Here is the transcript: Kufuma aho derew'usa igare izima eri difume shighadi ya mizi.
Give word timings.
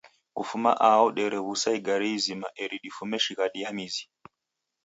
Kufuma 0.37 0.71
aho 0.89 1.05
derew'usa 1.15 1.69
igare 1.77 2.07
izima 2.17 2.47
eri 2.63 2.77
difume 2.85 3.17
shighadi 3.25 3.59
ya 3.63 3.71
mizi. 3.75 4.03